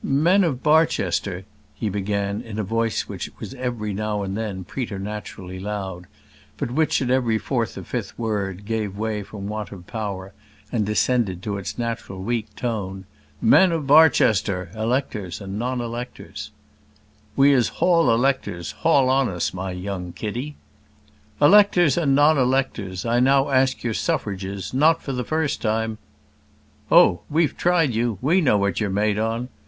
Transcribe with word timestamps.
"Men 0.03 0.43
of 0.43 0.63
Barchester," 0.63 1.45
he 1.75 1.87
began, 1.87 2.41
in 2.41 2.57
a 2.57 2.63
voice 2.63 3.03
which 3.07 3.29
was 3.39 3.53
every 3.53 3.93
now 3.93 4.23
and 4.23 4.35
then 4.35 4.63
preternaturally 4.63 5.59
loud, 5.59 6.07
but 6.57 6.71
which, 6.71 7.03
at 7.03 7.11
each 7.27 7.41
fourth 7.43 7.77
or 7.77 7.83
fifth 7.83 8.17
word, 8.17 8.65
gave 8.65 8.97
way 8.97 9.21
from 9.21 9.45
want 9.47 9.71
of 9.71 9.85
power, 9.85 10.33
and 10.71 10.87
descended 10.87 11.43
to 11.43 11.55
its 11.59 11.77
natural 11.77 12.19
weak 12.19 12.47
tone. 12.55 13.05
"Men 13.43 13.71
of 13.71 13.85
Barchester 13.85 14.71
electors 14.73 15.39
and 15.39 15.59
non 15.59 15.79
electors" 15.79 16.49
"We 17.35 17.53
is 17.53 17.67
hall 17.69 18.11
electors; 18.11 18.71
hall 18.71 19.07
on 19.07 19.29
us, 19.29 19.53
my 19.53 19.69
young 19.69 20.13
kiddy." 20.13 20.55
"Electors 21.39 21.95
and 21.95 22.15
non 22.15 22.39
electors, 22.39 23.05
I 23.05 23.19
now 23.19 23.51
ask 23.51 23.83
your 23.83 23.93
suffrages, 23.93 24.73
not 24.73 25.03
for 25.03 25.13
the 25.13 25.23
first 25.23 25.61
time" 25.61 25.99
"Oh! 26.91 27.21
we've 27.29 27.55
tried 27.55 27.93
you. 27.93 28.17
We 28.19 28.41
know 28.41 28.57
what 28.57 28.79
you're 28.79 28.89
made 28.89 29.19
on. 29.19 29.49